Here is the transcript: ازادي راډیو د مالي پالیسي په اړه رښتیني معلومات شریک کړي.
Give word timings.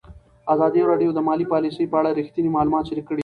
ازادي 0.53 0.81
راډیو 0.91 1.09
د 1.13 1.19
مالي 1.27 1.45
پالیسي 1.53 1.85
په 1.91 1.95
اړه 1.99 2.09
رښتیني 2.19 2.49
معلومات 2.55 2.83
شریک 2.89 3.05
کړي. 3.09 3.19